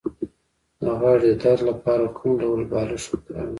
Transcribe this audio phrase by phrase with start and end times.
[0.83, 3.49] د غاړې د درد لپاره کوم ډول بالښت وکاروم؟